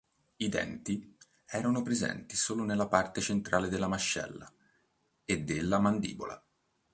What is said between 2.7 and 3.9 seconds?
parte centrale delle